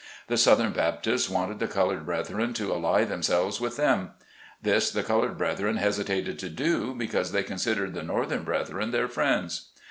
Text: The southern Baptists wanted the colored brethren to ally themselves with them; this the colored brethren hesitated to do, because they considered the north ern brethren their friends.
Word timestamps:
The 0.29 0.35
southern 0.35 0.71
Baptists 0.71 1.29
wanted 1.29 1.59
the 1.59 1.67
colored 1.67 2.07
brethren 2.07 2.55
to 2.55 2.73
ally 2.73 3.03
themselves 3.03 3.61
with 3.61 3.77
them; 3.77 4.13
this 4.59 4.89
the 4.89 5.03
colored 5.03 5.37
brethren 5.37 5.75
hesitated 5.77 6.39
to 6.39 6.49
do, 6.49 6.95
because 6.95 7.31
they 7.33 7.43
considered 7.43 7.93
the 7.93 8.01
north 8.01 8.31
ern 8.31 8.41
brethren 8.43 8.89
their 8.89 9.07
friends. 9.07 9.69